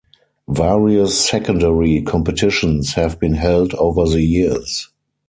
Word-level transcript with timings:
Various 0.49 1.23
secondary 1.29 2.01
competitions 2.01 2.95
have 2.95 3.19
been 3.19 3.35
held 3.35 3.75
over 3.75 4.09
the 4.09 4.23
years. 4.23 4.89